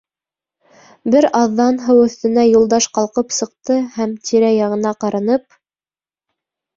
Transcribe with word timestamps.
Бер 1.15 1.25
аҙҙан 1.39 1.75
һыу 1.89 1.99
өҫтөнә 2.05 2.45
Юлдаш 2.45 2.87
ҡалҡып 2.99 3.35
сыҡты 3.35 3.75
һәм, 3.99 4.15
тирә-яғына 4.31 4.95
ҡаранып: 5.05 5.45